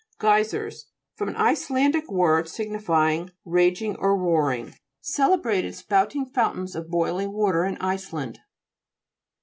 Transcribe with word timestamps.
GEY'SERS 0.19 0.87
From 1.15 1.29
an 1.29 1.35
Icelandic 1.35 2.11
word 2.11 2.49
signifying 2.49 3.29
raging 3.45 3.95
or 3.97 4.17
roaring. 4.17 4.73
Cele 4.99 5.37
222 5.37 5.37
GLOSSARY. 5.37 5.53
GEOLOGY. 5.53 5.61
brated 5.61 5.77
spouting 5.77 6.25
fountains 6.25 6.75
of 6.75 6.89
boiling 6.89 7.31
water 7.31 7.63
in 7.65 7.77
Iceland 7.77 8.33
(p. 8.33 8.39